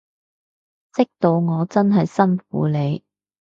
[0.95, 3.03] 識到我真係辛苦你